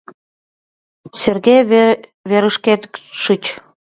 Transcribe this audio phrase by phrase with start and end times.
[1.19, 1.57] Серге,
[2.29, 2.81] верышкет
[3.21, 3.43] шич.